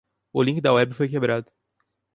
O 0.33 0.41
link 0.41 0.59
da 0.61 0.73
web 0.73 0.95
foi 0.95 1.07
quebrado. 1.07 1.51